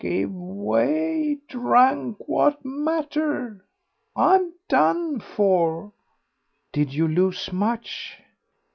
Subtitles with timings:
[0.03, 1.37] "Give way!
[1.47, 3.63] Drunk, what matter?
[4.15, 5.93] I'm done for."
[6.73, 8.19] "Did you lose much?"